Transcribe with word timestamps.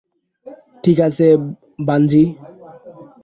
ঠিক 0.83 0.97
আছে, 1.07 1.27
বানজি। 1.87 2.23